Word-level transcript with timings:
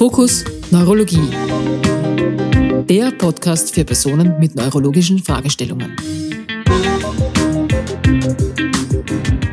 Fokus 0.00 0.46
Neurologie. 0.70 1.28
Der 2.88 3.10
Podcast 3.10 3.74
für 3.74 3.84
Personen 3.84 4.38
mit 4.40 4.54
neurologischen 4.54 5.18
Fragestellungen. 5.18 5.94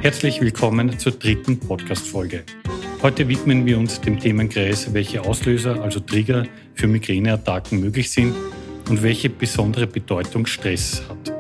Herzlich 0.02 0.40
willkommen 0.40 0.98
zur 0.98 1.12
dritten 1.12 1.60
Podcast-Folge. 1.60 2.44
Heute 3.02 3.28
widmen 3.28 3.66
wir 3.66 3.78
uns 3.78 4.00
dem 4.00 4.18
Themenkreis, 4.22 4.94
welche 4.94 5.22
Auslöser, 5.22 5.82
also 5.84 6.00
Trigger 6.00 6.46
für 6.76 6.88
Migräneattacken 6.88 7.82
möglich 7.82 8.10
sind 8.10 8.34
und 8.88 9.04
welche 9.04 9.30
besondere 9.30 9.86
Bedeutung 9.86 10.46
Stress 10.46 11.04
hat. 11.10 11.34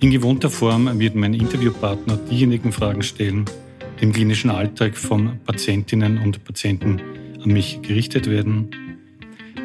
In 0.00 0.10
gewohnter 0.10 0.50
Form 0.50 0.98
wird 0.98 1.14
mein 1.14 1.34
Interviewpartner 1.34 2.16
diejenigen 2.28 2.72
Fragen 2.72 3.02
stellen, 3.02 3.44
die 4.00 4.06
im 4.06 4.12
klinischen 4.12 4.50
Alltag 4.50 4.96
von 4.96 5.38
Patientinnen 5.44 6.18
und 6.18 6.42
Patienten 6.42 7.00
an 7.42 7.50
mich 7.50 7.80
gerichtet 7.82 8.28
werden. 8.28 8.70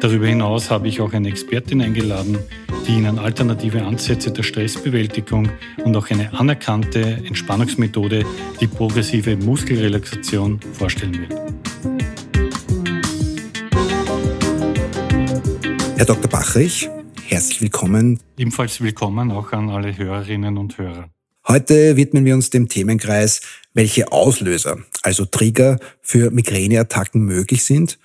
Darüber 0.00 0.26
hinaus 0.26 0.70
habe 0.70 0.88
ich 0.88 1.00
auch 1.00 1.12
eine 1.12 1.28
Expertin 1.28 1.80
eingeladen, 1.80 2.38
die 2.86 2.96
Ihnen 2.96 3.18
alternative 3.18 3.82
Ansätze 3.84 4.30
der 4.30 4.42
Stressbewältigung 4.42 5.48
und 5.84 5.96
auch 5.96 6.10
eine 6.10 6.32
anerkannte 6.34 7.00
Entspannungsmethode, 7.00 8.24
die 8.60 8.66
progressive 8.66 9.36
Muskelrelaxation, 9.36 10.60
vorstellen 10.72 11.18
wird. 11.20 11.32
Herr 15.96 16.06
Dr. 16.06 16.28
Bachrich, 16.28 16.90
herzlich 17.22 17.62
willkommen. 17.62 18.20
Ebenfalls 18.36 18.80
willkommen 18.80 19.30
auch 19.30 19.52
an 19.52 19.70
alle 19.70 19.96
Hörerinnen 19.96 20.58
und 20.58 20.76
Hörer. 20.76 21.08
Heute 21.54 21.96
widmen 21.96 22.24
wir 22.24 22.34
uns 22.34 22.50
dem 22.50 22.68
Themenkreis, 22.68 23.40
welche 23.74 24.10
Auslöser, 24.10 24.78
also 25.04 25.24
Trigger 25.24 25.78
für 26.02 26.32
Migräneattacken 26.32 27.22
möglich 27.22 27.62
sind 27.62 28.00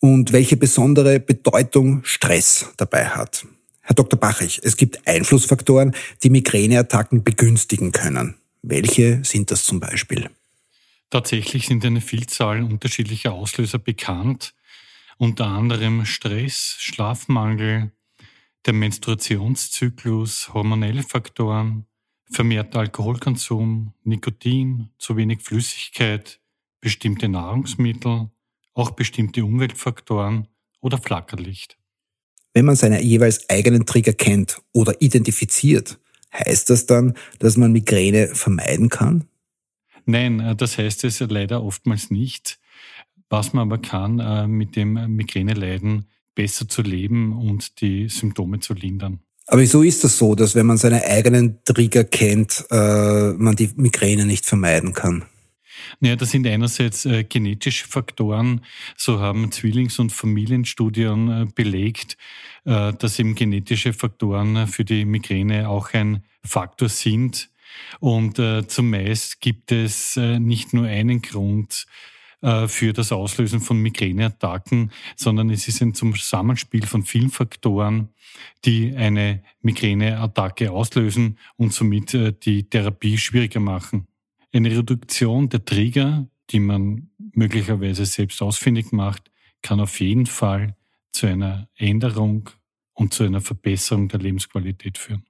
und 0.00 0.34
welche 0.34 0.58
besondere 0.58 1.18
Bedeutung 1.18 2.04
Stress 2.04 2.66
dabei 2.76 3.06
hat. 3.06 3.46
Herr 3.80 3.94
Dr. 3.94 4.20
Bachrich, 4.20 4.60
es 4.64 4.76
gibt 4.76 5.08
Einflussfaktoren, 5.08 5.96
die 6.22 6.28
Migräneattacken 6.28 7.24
begünstigen 7.24 7.92
können. 7.92 8.34
Welche 8.60 9.24
sind 9.24 9.50
das 9.50 9.64
zum 9.64 9.80
Beispiel? 9.80 10.28
Tatsächlich 11.08 11.68
sind 11.68 11.82
eine 11.86 12.02
Vielzahl 12.02 12.62
unterschiedlicher 12.62 13.32
Auslöser 13.32 13.78
bekannt, 13.78 14.52
unter 15.16 15.46
anderem 15.46 16.04
Stress, 16.04 16.76
Schlafmangel, 16.78 17.92
der 18.66 18.74
Menstruationszyklus, 18.74 20.52
hormonelle 20.52 21.02
Faktoren, 21.02 21.86
vermehrter 22.30 22.80
Alkoholkonsum, 22.80 23.92
Nikotin, 24.04 24.90
zu 24.98 25.16
wenig 25.16 25.42
Flüssigkeit, 25.42 26.40
bestimmte 26.80 27.28
Nahrungsmittel, 27.28 28.30
auch 28.74 28.92
bestimmte 28.92 29.44
Umweltfaktoren 29.44 30.48
oder 30.80 30.98
Flackerlicht. 30.98 31.76
Wenn 32.54 32.64
man 32.64 32.76
seine 32.76 33.02
jeweils 33.02 33.48
eigenen 33.48 33.86
Trigger 33.86 34.12
kennt 34.12 34.60
oder 34.72 35.00
identifiziert, 35.00 36.00
heißt 36.32 36.70
das 36.70 36.86
dann, 36.86 37.14
dass 37.38 37.56
man 37.56 37.72
Migräne 37.72 38.28
vermeiden 38.28 38.88
kann? 38.88 39.24
Nein, 40.06 40.40
äh, 40.40 40.56
das 40.56 40.78
heißt 40.78 41.04
es 41.04 41.20
leider 41.20 41.62
oftmals 41.62 42.10
nicht. 42.10 42.58
Was 43.28 43.52
man 43.52 43.62
aber 43.62 43.78
kann, 43.78 44.18
äh, 44.18 44.48
mit 44.48 44.74
dem 44.74 44.94
Migräneleiden 45.14 46.06
besser 46.34 46.68
zu 46.68 46.82
leben 46.82 47.32
und 47.32 47.80
die 47.80 48.08
Symptome 48.08 48.60
zu 48.60 48.74
lindern. 48.74 49.20
Aber 49.50 49.62
wieso 49.62 49.82
ist 49.82 50.04
das 50.04 50.16
so, 50.16 50.36
dass 50.36 50.54
wenn 50.54 50.66
man 50.66 50.76
seine 50.76 51.04
eigenen 51.04 51.58
Trigger 51.64 52.04
kennt, 52.04 52.66
äh, 52.70 53.32
man 53.32 53.56
die 53.56 53.68
Migräne 53.74 54.24
nicht 54.24 54.46
vermeiden 54.46 54.92
kann? 54.92 55.24
Naja, 55.98 56.14
das 56.14 56.30
sind 56.30 56.46
einerseits 56.46 57.04
äh, 57.04 57.24
genetische 57.24 57.88
Faktoren. 57.88 58.60
So 58.96 59.18
haben 59.18 59.50
Zwillings- 59.50 59.98
und 59.98 60.12
Familienstudien 60.12 61.28
äh, 61.28 61.46
belegt, 61.52 62.16
äh, 62.64 62.92
dass 62.92 63.18
eben 63.18 63.34
genetische 63.34 63.92
Faktoren 63.92 64.68
für 64.68 64.84
die 64.84 65.04
Migräne 65.04 65.68
auch 65.68 65.94
ein 65.94 66.22
Faktor 66.44 66.88
sind. 66.88 67.50
Und 67.98 68.38
äh, 68.38 68.68
zumeist 68.68 69.40
gibt 69.40 69.72
es 69.72 70.16
äh, 70.16 70.38
nicht 70.38 70.72
nur 70.74 70.86
einen 70.86 71.22
Grund, 71.22 71.86
äh, 72.42 72.68
für 72.68 72.92
das 72.92 73.12
Auslösen 73.12 73.60
von 73.60 73.78
Migräneattacken, 73.78 74.92
sondern 75.16 75.50
es 75.50 75.68
ist 75.68 75.82
ein 75.82 75.94
Zusammenspiel 75.94 76.86
von 76.86 77.02
vielen 77.02 77.30
Faktoren, 77.30 78.08
die 78.64 78.94
eine 78.96 79.42
Migräneattacke 79.62 80.70
auslösen 80.70 81.38
und 81.56 81.72
somit 81.72 82.14
äh, 82.14 82.32
die 82.32 82.68
Therapie 82.68 83.18
schwieriger 83.18 83.60
machen. 83.60 84.06
Eine 84.52 84.70
Reduktion 84.70 85.48
der 85.48 85.64
Trigger, 85.64 86.26
die 86.50 86.60
man 86.60 87.10
möglicherweise 87.34 88.06
selbst 88.06 88.42
ausfindig 88.42 88.92
macht, 88.92 89.30
kann 89.62 89.80
auf 89.80 90.00
jeden 90.00 90.26
Fall 90.26 90.76
zu 91.12 91.26
einer 91.26 91.68
Änderung 91.76 92.50
und 92.94 93.14
zu 93.14 93.24
einer 93.24 93.40
Verbesserung 93.40 94.08
der 94.08 94.20
Lebensqualität 94.20 94.98
führen. 94.98 95.24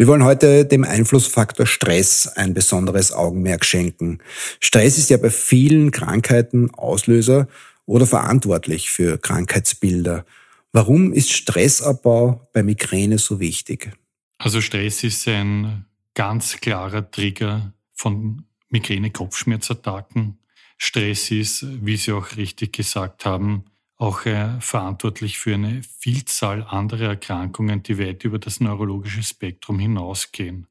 Wir 0.00 0.06
wollen 0.06 0.24
heute 0.24 0.64
dem 0.64 0.84
Einflussfaktor 0.84 1.66
Stress 1.66 2.26
ein 2.26 2.54
besonderes 2.54 3.12
Augenmerk 3.12 3.66
schenken. 3.66 4.20
Stress 4.58 4.96
ist 4.96 5.10
ja 5.10 5.18
bei 5.18 5.28
vielen 5.28 5.90
Krankheiten 5.90 6.70
Auslöser 6.70 7.48
oder 7.84 8.06
verantwortlich 8.06 8.88
für 8.88 9.18
Krankheitsbilder. 9.18 10.24
Warum 10.72 11.12
ist 11.12 11.34
Stressabbau 11.34 12.48
bei 12.54 12.62
Migräne 12.62 13.18
so 13.18 13.40
wichtig? 13.40 13.92
Also 14.38 14.62
Stress 14.62 15.04
ist 15.04 15.28
ein 15.28 15.84
ganz 16.14 16.56
klarer 16.56 17.10
Trigger 17.10 17.74
von 17.92 18.46
Migräne-Kopfschmerzattacken. 18.70 20.38
Stress 20.78 21.30
ist, 21.30 21.66
wie 21.84 21.98
Sie 21.98 22.12
auch 22.12 22.38
richtig 22.38 22.72
gesagt 22.72 23.26
haben, 23.26 23.66
auch 24.00 24.24
äh, 24.24 24.58
verantwortlich 24.60 25.38
für 25.38 25.54
eine 25.54 25.82
Vielzahl 25.98 26.62
anderer 26.62 27.08
Erkrankungen, 27.08 27.82
die 27.82 27.98
weit 27.98 28.24
über 28.24 28.38
das 28.38 28.58
neurologische 28.58 29.22
Spektrum 29.22 29.78
hinausgehen. 29.78 30.66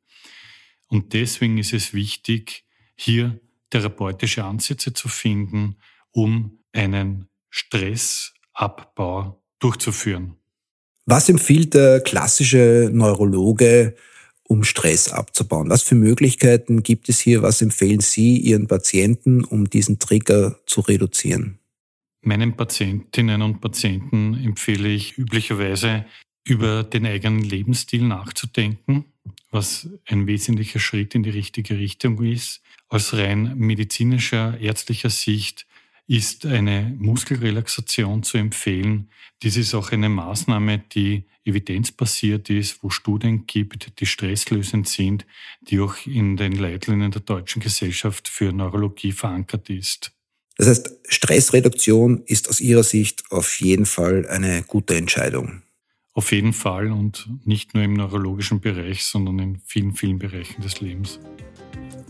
Und 0.88 1.13
deswegen 1.13 1.59
ist 1.59 1.72
es 1.72 1.94
wichtig, 1.94 2.66
hier 2.95 3.39
therapeutische 3.69 4.44
Ansätze 4.44 4.94
zu 4.94 5.07
finden, 5.09 5.75
um 6.09 6.57
einen 6.73 7.28
Stressabbau 7.51 9.39
durchzuführen. 9.59 10.35
Was 11.06 11.29
empfiehlt 11.29 11.75
der 11.75 12.01
klassische 12.01 12.89
Neurologe, 12.91 13.95
um 14.41 14.63
Stress 14.63 15.09
abzubauen? 15.09 15.69
Was 15.69 15.84
für 15.84 15.94
Möglichkeiten 15.94 16.81
gibt 16.81 17.09
es 17.09 17.19
hier? 17.19 17.44
Was 17.44 17.62
empfehlen 17.62 18.00
Sie 18.00 18.38
Ihren 18.38 18.66
Patienten, 18.68 19.44
um 19.44 19.69
diesen 19.69 20.00
Trigger 20.00 20.59
zu 20.66 20.81
reduzieren? 20.81 21.58
Meinen 22.22 22.56
Patientinnen 22.56 23.41
und 23.41 23.62
Patienten 23.62 24.34
empfehle 24.44 24.90
ich 24.90 25.18
üblicherweise, 25.18 26.06
über 26.46 26.84
den 26.84 27.06
eigenen 27.06 27.44
Lebensstil 27.44 28.03
nachzudenken, 28.03 29.06
was 29.52 29.90
ein 30.07 30.28
wesentlicher 30.28 30.80
Schritt 30.80 31.16
in 31.16 31.24
die 31.24 31.30
richtige 31.30 31.78
Richtung 31.78 32.24
ist. 32.24 32.62
Aus 32.88 33.13
rein 33.13 33.57
medizinischer, 33.57 34.59
ärztlicher 34.59 35.09
Sicht 35.09 35.68
ist 36.07 36.46
eine 36.46 36.96
Muskelrelaxation 36.97 38.24
zu 38.24 38.38
empfehlen. 38.38 39.09
Dies 39.44 39.57
ist 39.57 39.75
auch 39.75 39.91
eine 39.91 40.09
Maßnahme, 40.09 40.80
die 40.80 41.25
evidenzbasiert 41.46 42.50
ist, 42.50 42.84
wo 42.84 42.90
Studien 42.90 43.46
gibt, 43.46 44.00
die 44.00 44.06
stresslösend 44.06 44.88
sind, 44.88 45.25
die 45.62 45.80
auch 45.80 45.96
in 46.06 46.36
den 46.36 46.53
Leitlinien 46.53 47.12
der 47.12 47.22
Deutschen 47.22 47.62
Gesellschaft 47.62 48.28
für 48.28 48.51
Neurologie 48.51 49.12
verankert 49.12 49.69
ist. 49.69 50.12
Das 50.59 50.67
heißt, 50.67 50.91
Stressreduktion 51.07 52.21
ist 52.25 52.49
aus 52.49 52.59
Ihrer 52.59 52.83
Sicht 52.83 53.23
auf 53.29 53.61
jeden 53.61 53.85
Fall 53.85 54.27
eine 54.27 54.61
gute 54.63 54.97
Entscheidung. 54.97 55.61
Auf 56.13 56.33
jeden 56.33 56.51
Fall 56.51 56.91
und 56.91 57.29
nicht 57.45 57.73
nur 57.73 57.83
im 57.83 57.93
neurologischen 57.93 58.59
Bereich, 58.59 59.05
sondern 59.05 59.39
in 59.39 59.61
vielen, 59.65 59.93
vielen 59.93 60.19
Bereichen 60.19 60.61
des 60.61 60.81
Lebens. 60.81 61.17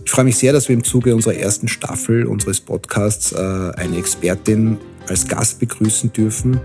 Ich 0.03 0.09
freue 0.09 0.25
mich 0.25 0.37
sehr, 0.37 0.51
dass 0.51 0.67
wir 0.67 0.73
im 0.73 0.83
Zuge 0.83 1.13
unserer 1.13 1.35
ersten 1.35 1.67
Staffel 1.67 2.25
unseres 2.25 2.59
Podcasts 2.59 3.34
äh, 3.34 3.37
eine 3.37 3.97
Expertin 3.99 4.79
als 5.07 5.28
Gast 5.28 5.59
begrüßen 5.59 6.11
dürfen. 6.11 6.59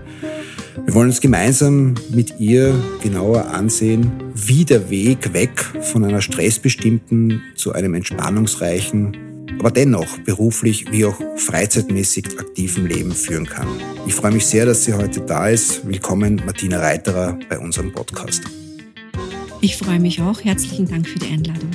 Wir 0.85 0.93
wollen 0.95 1.09
uns 1.09 1.21
gemeinsam 1.21 1.93
mit 2.09 2.39
ihr 2.39 2.73
genauer 3.03 3.49
ansehen, 3.49 4.11
wie 4.33 4.65
der 4.65 4.89
Weg 4.89 5.33
weg 5.33 5.63
von 5.83 6.03
einer 6.03 6.21
stressbestimmten 6.21 7.43
zu 7.55 7.73
einem 7.73 7.93
entspannungsreichen 7.93 9.34
aber 9.59 9.71
dennoch 9.71 10.17
beruflich 10.19 10.91
wie 10.91 11.05
auch 11.05 11.19
freizeitmäßig 11.37 12.39
aktiven 12.39 12.87
Leben 12.87 13.11
führen 13.11 13.45
kann. 13.45 13.67
Ich 14.05 14.13
freue 14.13 14.31
mich 14.31 14.45
sehr, 14.45 14.65
dass 14.65 14.83
sie 14.83 14.93
heute 14.93 15.21
da 15.21 15.49
ist. 15.49 15.87
Willkommen, 15.87 16.41
Martina 16.45 16.79
Reiterer, 16.79 17.37
bei 17.49 17.59
unserem 17.59 17.91
Podcast. 17.91 18.43
Ich 19.61 19.77
freue 19.77 19.99
mich 19.99 20.21
auch. 20.21 20.43
Herzlichen 20.43 20.87
Dank 20.87 21.07
für 21.07 21.19
die 21.19 21.33
Einladung. 21.33 21.71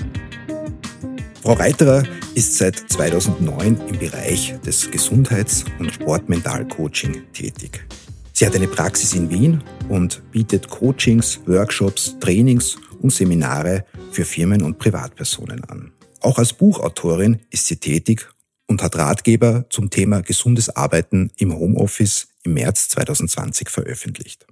Frau 1.43 1.55
Reiterer 1.55 2.05
ist 2.35 2.57
seit 2.57 2.77
2009 2.77 3.81
im 3.89 3.99
Bereich 3.99 4.55
des 4.65 4.91
Gesundheits- 4.91 5.65
und 5.79 5.93
Sportmentalcoaching 5.93 7.23
tätig. 7.33 7.85
Sie 8.33 8.47
hat 8.47 8.55
eine 8.55 8.69
Praxis 8.69 9.15
in 9.15 9.29
Wien 9.31 9.63
und 9.89 10.23
bietet 10.31 10.69
Coachings, 10.69 11.41
Workshops, 11.47 12.17
Trainings 12.21 12.79
und 13.01 13.11
Seminare 13.11 13.85
für 14.13 14.25
Firmen 14.25 14.63
und 14.63 14.79
Privatpersonen 14.79 15.65
an. 15.65 15.93
Auch 16.21 16.39
als 16.39 16.53
Buchautorin 16.53 17.41
ist 17.51 17.67
sie 17.67 17.77
tätig 17.77 18.29
und 18.67 18.83
hat 18.83 18.97
Ratgeber 18.97 19.65
zum 19.71 19.91
Thema 19.91 20.23
gesundes 20.23 20.69
Arbeiten 20.69 21.31
im 21.37 21.55
Homeoffice 21.55 22.29
im 22.45 22.55
März 22.55 22.89
2020 22.89 23.69
veröffentlicht. 23.69 24.47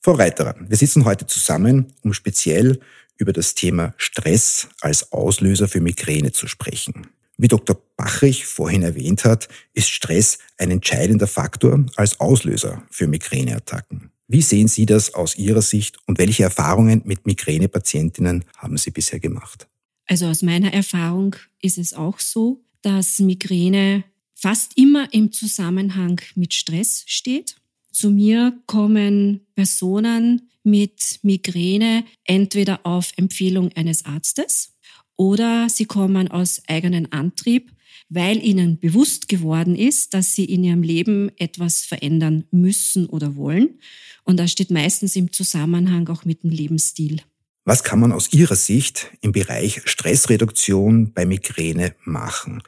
Frau 0.00 0.12
Reiterer, 0.12 0.54
wir 0.58 0.76
sitzen 0.76 1.04
heute 1.04 1.26
zusammen, 1.26 1.92
um 2.02 2.12
speziell 2.12 2.80
über 3.16 3.32
das 3.32 3.54
Thema 3.54 3.94
Stress 3.96 4.68
als 4.80 5.12
Auslöser 5.12 5.68
für 5.68 5.80
Migräne 5.80 6.32
zu 6.32 6.46
sprechen. 6.46 7.08
Wie 7.36 7.48
Dr. 7.48 7.80
Bachrich 7.96 8.46
vorhin 8.46 8.82
erwähnt 8.82 9.24
hat, 9.24 9.48
ist 9.74 9.90
Stress 9.90 10.38
ein 10.56 10.70
entscheidender 10.70 11.26
Faktor 11.26 11.84
als 11.96 12.20
Auslöser 12.20 12.82
für 12.90 13.06
Migräneattacken. 13.06 14.10
Wie 14.26 14.42
sehen 14.42 14.68
Sie 14.68 14.86
das 14.86 15.14
aus 15.14 15.36
Ihrer 15.36 15.62
Sicht 15.62 15.98
und 16.06 16.18
welche 16.18 16.42
Erfahrungen 16.42 17.02
mit 17.04 17.26
Migränepatientinnen 17.26 18.44
haben 18.56 18.76
Sie 18.76 18.90
bisher 18.90 19.20
gemacht? 19.20 19.68
Also 20.08 20.26
aus 20.26 20.42
meiner 20.42 20.72
Erfahrung 20.72 21.36
ist 21.60 21.78
es 21.78 21.92
auch 21.92 22.18
so, 22.18 22.64
dass 22.82 23.20
Migräne 23.20 24.04
fast 24.34 24.76
immer 24.76 25.12
im 25.12 25.32
Zusammenhang 25.32 26.20
mit 26.34 26.54
Stress 26.54 27.04
steht. 27.06 27.56
Zu 27.92 28.10
mir 28.10 28.58
kommen 28.66 29.46
Personen 29.54 30.50
mit 30.64 31.20
Migräne 31.22 32.04
entweder 32.24 32.86
auf 32.86 33.12
Empfehlung 33.16 33.70
eines 33.74 34.06
Arztes 34.06 34.76
oder 35.16 35.68
sie 35.68 35.84
kommen 35.84 36.28
aus 36.28 36.62
eigenen 36.68 37.12
Antrieb, 37.12 37.72
weil 38.08 38.42
ihnen 38.42 38.78
bewusst 38.78 39.28
geworden 39.28 39.76
ist, 39.76 40.14
dass 40.14 40.34
sie 40.34 40.46
in 40.46 40.64
ihrem 40.64 40.82
Leben 40.82 41.30
etwas 41.36 41.84
verändern 41.84 42.44
müssen 42.50 43.06
oder 43.06 43.36
wollen. 43.36 43.80
Und 44.24 44.38
das 44.38 44.52
steht 44.52 44.70
meistens 44.70 45.16
im 45.16 45.32
Zusammenhang 45.32 46.08
auch 46.08 46.24
mit 46.24 46.44
dem 46.44 46.50
Lebensstil. 46.50 47.20
Was 47.68 47.84
kann 47.84 48.00
man 48.00 48.12
aus 48.12 48.32
Ihrer 48.32 48.56
Sicht 48.56 49.10
im 49.20 49.32
Bereich 49.32 49.82
Stressreduktion 49.84 51.12
bei 51.12 51.26
Migräne 51.26 51.94
machen? 52.02 52.62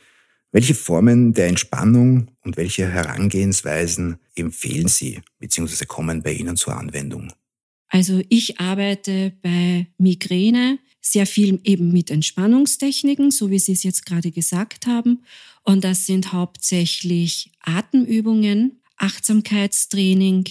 Welche 0.53 0.75
Formen 0.75 1.33
der 1.33 1.47
Entspannung 1.47 2.31
und 2.45 2.59
welche 2.59 2.87
Herangehensweisen 2.87 4.19
empfehlen 4.35 4.89
Sie 4.89 5.23
bzw. 5.39 5.87
kommen 5.87 6.23
bei 6.23 6.35
Ihnen 6.35 6.55
zur 6.59 6.77
Anwendung? 6.77 7.33
Also 7.89 8.21
ich 8.29 8.61
arbeite 8.61 9.33
bei 9.41 9.87
Migräne 9.97 10.79
sehr 11.01 11.25
viel 11.25 11.61
eben 11.65 11.93
mit 11.93 12.11
Entspannungstechniken, 12.11 13.31
so 13.31 13.49
wie 13.49 13.59
Sie 13.59 13.73
es 13.73 13.83
jetzt 13.83 14.05
gerade 14.05 14.31
gesagt 14.31 14.87
haben. 14.87 15.25
Und 15.63 15.83
das 15.83 16.05
sind 16.05 16.35
hauptsächlich 16.35 17.51
Atemübungen, 17.63 18.83
Achtsamkeitstraining, 18.99 20.45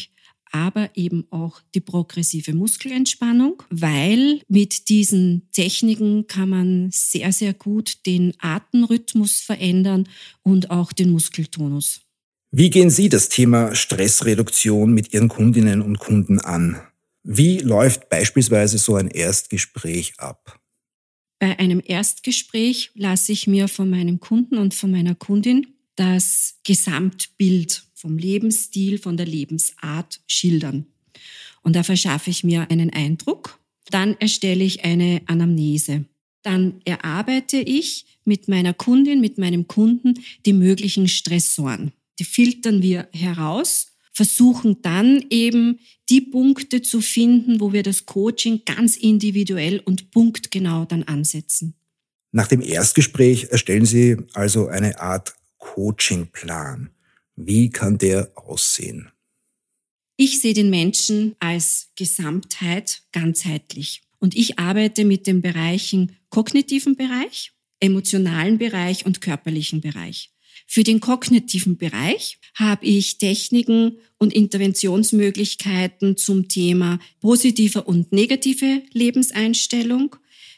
aber 0.51 0.89
eben 0.95 1.25
auch 1.31 1.61
die 1.75 1.79
progressive 1.79 2.53
Muskelentspannung, 2.53 3.63
weil 3.69 4.41
mit 4.47 4.89
diesen 4.89 5.47
Techniken 5.51 6.27
kann 6.27 6.49
man 6.49 6.89
sehr, 6.91 7.31
sehr 7.31 7.53
gut 7.53 8.05
den 8.05 8.33
Atemrhythmus 8.39 9.39
verändern 9.39 10.07
und 10.43 10.71
auch 10.71 10.91
den 10.91 11.11
Muskeltonus. 11.11 12.01
Wie 12.51 12.69
gehen 12.69 12.89
Sie 12.89 13.09
das 13.09 13.29
Thema 13.29 13.75
Stressreduktion 13.75 14.91
mit 14.91 15.13
Ihren 15.13 15.29
Kundinnen 15.29 15.81
und 15.81 15.99
Kunden 15.99 16.39
an? 16.39 16.81
Wie 17.23 17.59
läuft 17.59 18.09
beispielsweise 18.09 18.79
so 18.79 18.95
ein 18.95 19.07
Erstgespräch 19.07 20.13
ab? 20.17 20.59
Bei 21.39 21.57
einem 21.59 21.81
Erstgespräch 21.85 22.91
lasse 22.95 23.31
ich 23.31 23.47
mir 23.47 23.67
von 23.67 23.89
meinem 23.89 24.19
Kunden 24.19 24.57
und 24.57 24.73
von 24.73 24.91
meiner 24.91 25.15
Kundin 25.15 25.67
das 25.95 26.55
Gesamtbild 26.63 27.83
vom 27.99 28.17
Lebensstil, 28.17 28.97
von 28.97 29.17
der 29.17 29.25
Lebensart 29.25 30.21
schildern. 30.25 30.85
Und 31.63 31.75
da 31.75 31.83
verschaffe 31.83 32.29
ich 32.29 32.45
mir 32.45 32.71
einen 32.71 32.91
Eindruck. 32.91 33.59
Dann 33.91 34.15
erstelle 34.19 34.63
ich 34.63 34.85
eine 34.85 35.21
Anamnese. 35.25 36.05
Dann 36.41 36.79
erarbeite 36.85 37.57
ich 37.57 38.05
mit 38.23 38.47
meiner 38.47 38.73
Kundin, 38.73 39.19
mit 39.19 39.37
meinem 39.37 39.67
Kunden 39.67 40.13
die 40.45 40.53
möglichen 40.53 41.09
Stressoren. 41.09 41.91
Die 42.19 42.23
filtern 42.23 42.81
wir 42.81 43.09
heraus 43.11 43.87
versuchen 44.13 44.81
dann 44.81 45.23
eben 45.29 45.79
die 46.09 46.19
Punkte 46.19 46.81
zu 46.81 46.99
finden, 46.99 47.61
wo 47.61 47.71
wir 47.71 47.83
das 47.83 48.05
Coaching 48.05 48.63
ganz 48.65 48.97
individuell 48.97 49.79
und 49.79 50.11
punktgenau 50.11 50.83
dann 50.83 51.03
ansetzen. 51.03 51.75
Nach 52.33 52.47
dem 52.47 52.61
Erstgespräch 52.61 53.47
erstellen 53.49 53.85
Sie 53.85 54.17
also 54.33 54.67
eine 54.67 54.99
Art 54.99 55.35
Coachingplan. 55.57 56.89
Wie 57.41 57.69
kann 57.69 57.97
der 57.97 58.33
aussehen? 58.35 59.11
Ich 60.17 60.41
sehe 60.41 60.53
den 60.53 60.69
Menschen 60.69 61.37
als 61.39 61.89
Gesamtheit 61.95 63.03
ganzheitlich. 63.13 64.01
Und 64.19 64.35
ich 64.35 64.59
arbeite 64.59 65.05
mit 65.05 65.25
den 65.25 65.41
Bereichen 65.41 66.17
kognitiven 66.29 66.97
Bereich, 66.97 67.53
emotionalen 67.79 68.57
Bereich 68.57 69.05
und 69.05 69.21
körperlichen 69.21 69.79
Bereich. 69.79 70.33
Für 70.67 70.83
den 70.83 70.99
kognitiven 70.99 71.77
Bereich 71.77 72.39
habe 72.55 72.85
ich 72.85 73.19
Techniken 73.19 73.99
und 74.17 74.33
Interventionsmöglichkeiten 74.33 76.17
zum 76.17 76.49
Thema 76.49 76.99
positive 77.21 77.83
und 77.83 78.11
negative 78.11 78.83
Lebenseinstellung. 78.91 80.17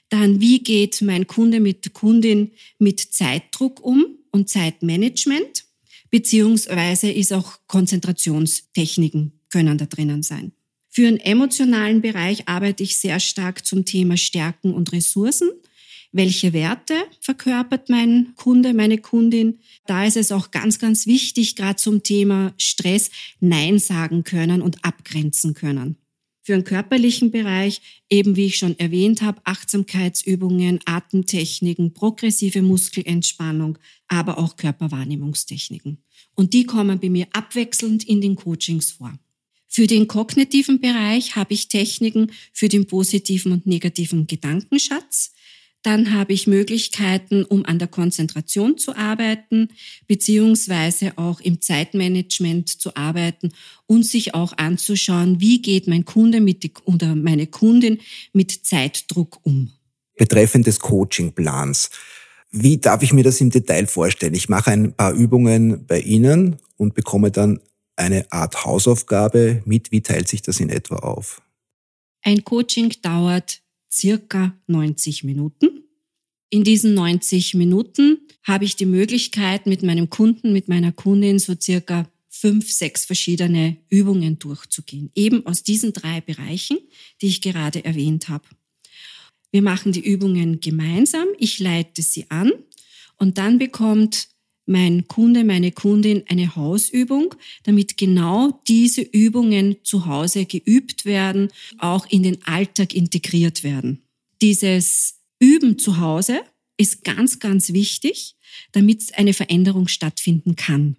Dann, 0.09 0.41
wie 0.41 0.63
geht 0.63 1.03
mein 1.03 1.27
Kunde 1.27 1.59
mit 1.59 1.93
Kundin 1.93 2.53
mit 2.79 2.99
Zeitdruck 2.99 3.79
um 3.81 4.17
und 4.31 4.49
Zeitmanagement? 4.49 5.65
Beziehungsweise 6.11 7.09
ist 7.09 7.33
auch 7.33 7.59
Konzentrationstechniken 7.67 9.33
können 9.49 9.77
da 9.77 9.85
drinnen 9.85 10.23
sein. 10.23 10.51
Für 10.89 11.03
den 11.03 11.19
emotionalen 11.19 12.01
Bereich 12.01 12.47
arbeite 12.47 12.83
ich 12.83 12.97
sehr 12.97 13.19
stark 13.19 13.65
zum 13.65 13.85
Thema 13.85 14.17
Stärken 14.17 14.73
und 14.73 14.91
Ressourcen 14.91 15.49
welche 16.11 16.53
Werte 16.53 16.95
verkörpert 17.19 17.89
mein 17.89 18.33
Kunde, 18.35 18.73
meine 18.73 18.97
Kundin. 18.97 19.59
Da 19.85 20.05
ist 20.05 20.17
es 20.17 20.31
auch 20.31 20.51
ganz, 20.51 20.79
ganz 20.79 21.07
wichtig, 21.07 21.55
gerade 21.55 21.77
zum 21.77 22.03
Thema 22.03 22.53
Stress 22.57 23.11
Nein 23.39 23.79
sagen 23.79 24.23
können 24.23 24.61
und 24.61 24.83
abgrenzen 24.83 25.53
können. 25.53 25.97
Für 26.43 26.53
den 26.53 26.63
körperlichen 26.63 27.29
Bereich, 27.29 27.81
eben 28.09 28.35
wie 28.35 28.47
ich 28.47 28.57
schon 28.57 28.77
erwähnt 28.79 29.21
habe, 29.21 29.41
Achtsamkeitsübungen, 29.43 30.79
Atemtechniken, 30.85 31.93
progressive 31.93 32.61
Muskelentspannung, 32.61 33.77
aber 34.07 34.39
auch 34.39 34.55
Körperwahrnehmungstechniken. 34.55 36.03
Und 36.33 36.53
die 36.53 36.65
kommen 36.65 36.99
bei 36.99 37.09
mir 37.09 37.27
abwechselnd 37.33 38.03
in 38.03 38.21
den 38.21 38.35
Coachings 38.35 38.91
vor. 38.91 39.17
Für 39.67 39.87
den 39.87 40.07
kognitiven 40.07 40.81
Bereich 40.81 41.35
habe 41.35 41.53
ich 41.53 41.69
Techniken 41.69 42.31
für 42.51 42.67
den 42.67 42.87
positiven 42.87 43.53
und 43.53 43.65
negativen 43.65 44.27
Gedankenschatz, 44.27 45.31
dann 45.83 46.13
habe 46.13 46.33
ich 46.33 46.47
Möglichkeiten, 46.47 47.43
um 47.43 47.65
an 47.65 47.79
der 47.79 47.87
Konzentration 47.87 48.77
zu 48.77 48.95
arbeiten, 48.95 49.69
beziehungsweise 50.07 51.17
auch 51.17 51.39
im 51.39 51.61
Zeitmanagement 51.61 52.69
zu 52.69 52.95
arbeiten 52.95 53.51
und 53.87 54.05
sich 54.05 54.35
auch 54.35 54.53
anzuschauen, 54.57 55.39
wie 55.39 55.61
geht 55.61 55.87
mein 55.87 56.05
Kunde 56.05 56.39
mit 56.39 56.69
oder 56.85 57.15
meine 57.15 57.47
Kundin 57.47 57.99
mit 58.33 58.51
Zeitdruck 58.51 59.39
um. 59.43 59.71
Betreffend 60.17 60.67
des 60.67 60.79
Coachingplans. 60.79 61.89
Wie 62.51 62.77
darf 62.77 63.01
ich 63.01 63.13
mir 63.13 63.23
das 63.23 63.41
im 63.41 63.49
Detail 63.49 63.87
vorstellen? 63.87 64.33
Ich 64.33 64.49
mache 64.49 64.71
ein 64.71 64.93
paar 64.93 65.13
Übungen 65.13 65.85
bei 65.87 65.99
Ihnen 66.01 66.57
und 66.77 66.93
bekomme 66.93 67.31
dann 67.31 67.59
eine 67.95 68.31
Art 68.31 68.65
Hausaufgabe 68.65 69.63
mit. 69.65 69.91
Wie 69.91 70.01
teilt 70.01 70.27
sich 70.27 70.41
das 70.41 70.59
in 70.59 70.69
etwa 70.69 70.97
auf? 70.97 71.41
Ein 72.23 72.43
Coaching 72.43 72.93
dauert 73.01 73.60
circa 73.91 74.57
90 74.67 75.23
Minuten. 75.23 75.83
In 76.49 76.63
diesen 76.63 76.93
90 76.93 77.53
Minuten 77.53 78.19
habe 78.43 78.65
ich 78.65 78.75
die 78.75 78.85
Möglichkeit, 78.85 79.67
mit 79.67 79.83
meinem 79.83 80.09
Kunden, 80.09 80.53
mit 80.53 80.67
meiner 80.67 80.91
Kundin 80.91 81.39
so 81.39 81.55
circa 81.59 82.09
fünf, 82.27 82.71
sechs 82.71 83.05
verschiedene 83.05 83.77
Übungen 83.89 84.39
durchzugehen. 84.39 85.11
Eben 85.15 85.45
aus 85.45 85.63
diesen 85.63 85.93
drei 85.93 86.21
Bereichen, 86.21 86.79
die 87.21 87.27
ich 87.27 87.41
gerade 87.41 87.85
erwähnt 87.85 88.29
habe. 88.29 88.45
Wir 89.51 89.61
machen 89.61 89.91
die 89.91 90.05
Übungen 90.05 90.59
gemeinsam. 90.61 91.27
Ich 91.37 91.59
leite 91.59 92.01
sie 92.01 92.31
an 92.31 92.51
und 93.17 93.37
dann 93.37 93.59
bekommt 93.59 94.29
mein 94.65 95.07
Kunde, 95.07 95.43
meine 95.43 95.71
Kundin 95.71 96.23
eine 96.27 96.55
Hausübung, 96.55 97.35
damit 97.63 97.97
genau 97.97 98.61
diese 98.67 99.01
Übungen 99.01 99.77
zu 99.83 100.05
Hause 100.05 100.45
geübt 100.45 101.05
werden, 101.05 101.51
auch 101.77 102.05
in 102.07 102.23
den 102.23 102.43
Alltag 102.45 102.93
integriert 102.93 103.63
werden. 103.63 104.03
Dieses 104.41 105.15
Üben 105.39 105.77
zu 105.77 105.99
Hause 105.99 106.41
ist 106.77 107.03
ganz, 107.03 107.39
ganz 107.39 107.73
wichtig, 107.73 108.35
damit 108.71 109.17
eine 109.17 109.33
Veränderung 109.33 109.87
stattfinden 109.87 110.55
kann. 110.55 110.97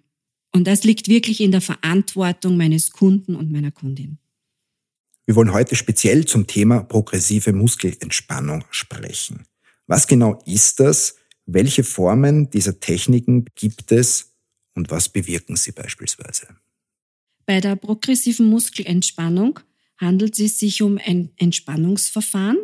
Und 0.51 0.65
das 0.65 0.83
liegt 0.83 1.07
wirklich 1.07 1.41
in 1.41 1.51
der 1.51 1.61
Verantwortung 1.61 2.57
meines 2.57 2.91
Kunden 2.91 3.35
und 3.35 3.51
meiner 3.51 3.71
Kundin. 3.71 4.19
Wir 5.25 5.35
wollen 5.35 5.53
heute 5.53 5.75
speziell 5.75 6.25
zum 6.25 6.47
Thema 6.47 6.83
progressive 6.83 7.53
Muskelentspannung 7.53 8.65
sprechen. 8.69 9.45
Was 9.87 10.07
genau 10.07 10.41
ist 10.45 10.79
das? 10.79 11.15
Welche 11.45 11.83
Formen 11.83 12.49
dieser 12.49 12.79
Techniken 12.79 13.45
gibt 13.55 13.91
es 13.91 14.33
und 14.75 14.89
was 14.91 15.09
bewirken 15.09 15.55
sie 15.55 15.71
beispielsweise? 15.71 16.47
Bei 17.45 17.59
der 17.59 17.75
progressiven 17.75 18.47
Muskelentspannung 18.47 19.59
handelt 19.97 20.39
es 20.39 20.59
sich 20.59 20.81
um 20.81 20.97
ein 20.97 21.31
Entspannungsverfahren, 21.37 22.57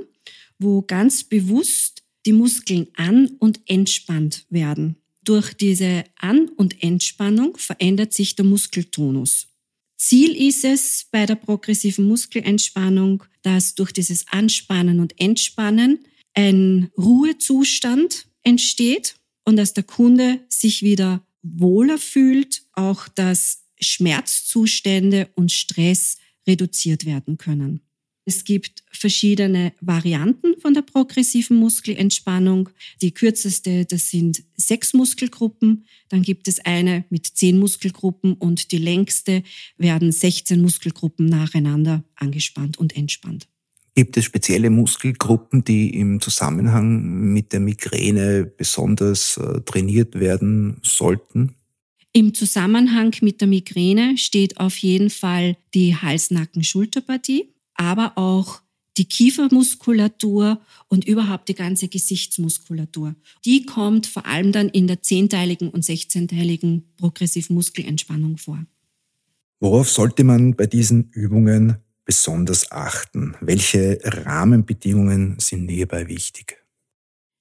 wo 0.57 0.81
ganz 0.81 1.24
bewusst 1.24 2.03
die 2.25 2.33
Muskeln 2.33 2.88
an- 2.95 3.36
und 3.39 3.62
entspannt 3.65 4.45
werden. 4.50 4.95
Durch 5.24 5.53
diese 5.53 6.05
An- 6.15 6.50
und 6.50 6.81
Entspannung 6.81 7.57
verändert 7.57 8.13
sich 8.13 8.36
der 8.36 8.45
Muskeltonus. 8.45 9.48
Ziel 9.98 10.36
ist 10.36 10.63
es 10.63 11.07
bei 11.12 11.25
der 11.25 11.36
progressiven 11.36 12.07
Muskelentspannung, 12.07 13.24
dass 13.41 13.75
durch 13.75 13.91
dieses 13.91 14.27
Anspannen 14.29 15.01
und 15.01 15.19
Entspannen 15.19 16.00
ein 16.33 16.89
Ruhezustand 16.98 18.28
entsteht 18.43 19.15
und 19.46 19.58
dass 19.58 19.74
der 19.74 19.84
Kunde 19.84 20.39
sich 20.50 20.81
wieder 20.81 21.25
wohler 21.41 21.98
fühlt, 21.98 22.63
auch 22.74 23.08
dass 23.08 23.63
Schmerzzustände 23.79 25.29
und 25.36 25.51
Stress 25.51 26.17
reduziert 26.46 27.05
werden 27.05 27.38
können. 27.38 27.81
Es 28.25 28.43
gibt 28.43 28.84
verschiedene 28.91 29.74
Varianten 29.81 30.60
von 30.62 30.75
der 30.75 30.84
progressiven 30.84 31.58
Muskelentspannung. 31.58 32.69
Die 33.01 33.12
kürzeste, 33.12 33.86
das 33.86 34.12
sind 34.12 34.43
sechs 34.55 34.93
Muskelgruppen. 34.93 35.88
Dann 36.10 36.22
gibt 36.22 36.48
es 36.48 36.60
eine 36.63 37.05
mit 37.10 37.25
zehn 37.25 37.58
Muskelgruppen 37.58 38.34
und 38.34 38.72
die 38.72 38.77
längste 38.77 39.41
werden 39.77 40.12
16 40.12 40.62
Muskelgruppen 40.62 41.25
nacheinander 41.25 42.03
angespannt 42.13 42.77
und 42.77 42.96
entspannt. 42.96 43.48
Gibt 43.96 44.17
es 44.17 44.25
spezielle 44.25 44.69
Muskelgruppen, 44.69 45.63
die 45.63 45.89
im 45.96 46.22
Zusammenhang 46.22 47.34
mit 47.34 47.53
der 47.53 47.60
Migräne 47.60 48.46
besonders 48.46 49.38
äh, 49.38 49.62
trainiert 49.62 50.19
werden 50.19 50.77
sollten? 50.84 51.55
Im 52.13 52.34
Zusammenhang 52.34 53.15
mit 53.22 53.41
der 53.41 53.48
Migräne 53.48 54.17
steht 54.17 54.60
auf 54.60 54.77
jeden 54.77 55.10
Fall 55.10 55.58
die 55.74 55.96
Hals-Nacken-Schulterpartie, 55.96 57.53
aber 57.75 58.17
auch 58.17 58.62
die 58.98 59.05
Kiefermuskulatur 59.05 60.60
und 60.89 61.05
überhaupt 61.05 61.48
die 61.48 61.53
ganze 61.53 61.88
Gesichtsmuskulatur. 61.88 63.15
Die 63.46 63.65
kommt 63.65 64.08
vor 64.08 64.25
allem 64.25 64.51
dann 64.51 64.69
in 64.69 64.88
der 64.88 65.01
zehnteiligen 65.01 65.69
und 65.69 65.86
sechzehnteiligen 65.86 66.84
progressiven 66.98 67.55
Muskelentspannung 67.55 68.38
vor. 68.38 68.65
Worauf 69.60 69.89
sollte 69.89 70.24
man 70.24 70.55
bei 70.55 70.67
diesen 70.67 71.12
Übungen 71.12 71.77
besonders 72.09 72.71
achten? 72.71 73.35
Welche 73.39 73.99
Rahmenbedingungen 74.03 75.37
sind 75.39 75.69
hierbei 75.69 76.07
wichtig? 76.07 76.57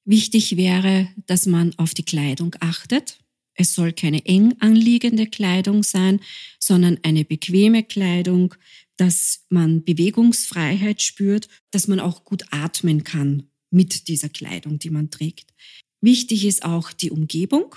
Wichtig 0.05 0.59
wäre, 0.59 1.09
dass 1.25 1.47
man 1.47 1.73
auf 1.79 1.95
die 1.95 2.03
Kleidung 2.03 2.55
achtet. 2.61 3.19
Es 3.55 3.73
soll 3.73 3.95
keine 3.95 4.27
eng 4.27 4.57
anliegende 4.61 5.27
Kleidung 5.27 5.83
sein, 5.83 6.21
sondern 6.59 6.99
eine 7.03 7.25
bequeme 7.25 7.83
Kleidung, 7.83 8.55
dass 8.99 9.47
man 9.49 9.85
Bewegungsfreiheit 9.85 11.01
spürt, 11.01 11.49
dass 11.71 11.89
man 11.89 11.99
auch 11.99 12.25
gut 12.25 12.45
atmen 12.51 13.05
kann 13.05 13.45
mit 13.71 14.07
dieser 14.07 14.29
Kleidung, 14.29 14.79
die 14.79 14.91
man 14.91 15.09
trägt. 15.09 15.55
Wichtig 16.03 16.45
ist 16.45 16.63
auch 16.63 16.93
die 16.93 17.11
Umgebung. 17.11 17.75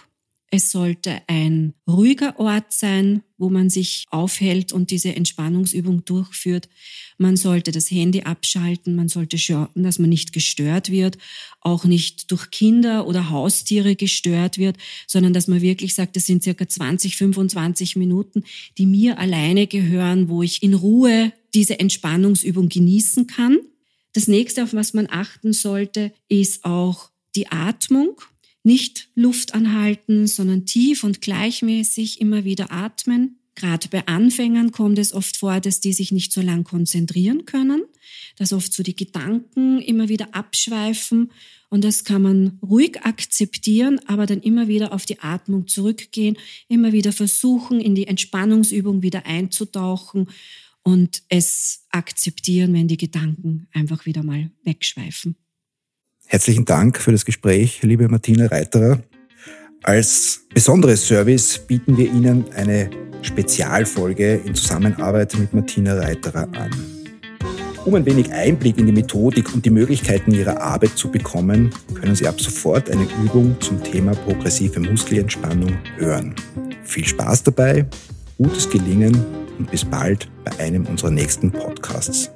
Es 0.54 0.70
sollte 0.70 1.22
ein 1.28 1.74
ruhiger 1.88 2.38
Ort 2.38 2.74
sein, 2.74 3.24
wo 3.38 3.50
man 3.50 3.70
sich 3.70 4.06
aufhält 4.10 4.74
und 4.74 4.92
diese 4.92 5.16
Entspannungsübung 5.16 6.04
durchführt. 6.04 6.68
Man 7.18 7.38
sollte 7.38 7.72
das 7.72 7.90
Handy 7.90 8.24
abschalten, 8.24 8.94
man 8.94 9.08
sollte 9.08 9.38
schauen, 9.38 9.70
dass 9.76 9.98
man 9.98 10.10
nicht 10.10 10.34
gestört 10.34 10.92
wird, 10.92 11.18
auch 11.62 11.86
nicht 11.86 12.30
durch 12.32 12.52
Kinder 12.52 13.08
oder 13.08 13.30
Haustiere 13.30 13.96
gestört 13.96 14.58
wird, 14.58 14.76
sondern 15.08 15.32
dass 15.32 15.48
man 15.48 15.62
wirklich 15.62 15.96
sagt, 15.96 16.18
das 16.18 16.26
sind 16.26 16.44
circa 16.44 16.68
20, 16.68 17.16
25 17.16 17.96
Minuten, 17.96 18.44
die 18.78 18.88
mir 18.88 19.20
alleine 19.20 19.68
gehören, 19.68 20.28
wo 20.28 20.44
ich 20.44 20.64
in 20.64 20.74
Ruhe 20.74 21.32
diese 21.54 21.80
Entspannungsübung 21.80 22.68
genießen 22.68 23.26
kann. 23.26 23.58
Das 24.12 24.28
nächste, 24.28 24.64
auf 24.64 24.74
was 24.74 24.94
man 24.94 25.08
achten 25.10 25.54
sollte, 25.54 26.12
ist 26.28 26.66
auch 26.66 27.10
die 27.36 27.48
Atmung 27.48 28.20
nicht 28.64 29.10
Luft 29.16 29.54
anhalten, 29.54 30.28
sondern 30.28 30.66
tief 30.66 31.04
und 31.04 31.22
gleichmäßig 31.22 32.22
immer 32.22 32.44
wieder 32.44 32.72
atmen. 32.72 33.38
Gerade 33.56 33.90
bei 33.90 34.08
Anfängern 34.08 34.72
kommt 34.72 34.98
es 34.98 35.14
oft 35.14 35.38
vor, 35.38 35.60
dass 35.60 35.82
die 35.82 35.94
sich 35.94 36.12
nicht 36.12 36.32
so 36.32 36.42
lang 36.42 36.64
konzentrieren 36.64 37.46
können, 37.46 37.84
dass 38.38 38.54
oft 38.54 38.72
so 38.74 38.82
die 38.82 38.96
Gedanken 38.96 39.80
immer 39.80 40.10
wieder 40.10 40.34
abschweifen 40.34 41.32
und 41.72 41.86
das 41.86 42.04
kann 42.04 42.22
man 42.22 42.60
ruhig 42.62 43.02
akzeptieren, 43.04 44.00
aber 44.06 44.26
dann 44.26 44.42
immer 44.42 44.68
wieder 44.68 44.92
auf 44.92 45.06
die 45.06 45.20
Atmung 45.20 45.68
zurückgehen, 45.68 46.38
immer 46.68 46.92
wieder 46.92 47.14
versuchen, 47.14 47.80
in 47.80 47.96
die 47.96 48.08
Entspannungsübung 48.08 49.02
wieder 49.02 49.26
einzutauchen 49.26 50.30
und 50.84 51.24
es 51.30 51.86
akzeptieren, 51.90 52.74
wenn 52.74 52.90
die 52.90 52.98
Gedanken 52.98 53.68
einfach 53.72 54.06
wieder 54.06 54.22
mal 54.22 54.52
wegschweifen. 54.64 55.38
Herzlichen 56.32 56.64
Dank 56.64 56.98
für 56.98 57.12
das 57.12 57.26
Gespräch, 57.26 57.84
liebe 57.84 58.08
Martina 58.08 58.46
Reiterer. 58.46 59.00
Als 59.84 60.46
besonderes 60.54 61.06
Service 61.06 61.60
bieten 61.60 61.98
wir 61.98 62.10
Ihnen 62.10 62.46
eine 62.56 62.90
Spezialfolge 63.22 64.36
in 64.46 64.56
Zusammenarbeit 64.56 65.38
mit 65.38 65.54
Martina 65.54 65.94
Reiterer 65.94 66.48
an. 66.58 66.72
Um 67.84 67.96
ein 67.96 68.06
wenig 68.06 68.32
Einblick 68.32 68.78
in 68.78 68.86
die 68.86 68.94
Methodik 68.94 69.54
und 69.54 69.66
die 69.66 69.72
Möglichkeiten 69.72 70.32
Ihrer 70.32 70.62
Arbeit 70.62 70.98
zu 70.98 71.12
bekommen, 71.12 71.72
können 71.96 72.16
Sie 72.16 72.26
ab 72.26 72.40
sofort 72.40 72.90
eine 72.90 73.06
Übung 73.26 73.58
zum 73.60 73.84
Thema 73.84 74.14
progressive 74.16 74.80
Muskelentspannung 74.80 75.78
hören. 75.98 76.34
Viel 76.86 77.06
Spaß 77.06 77.44
dabei, 77.44 77.86
gutes 78.38 78.70
Gelingen 78.70 79.18
und 79.60 79.70
bis 79.70 79.84
bald 79.84 80.30
bei 80.46 80.64
einem 80.64 80.86
unserer 80.86 81.12
nächsten 81.12 81.52
Podcasts. 81.52 82.32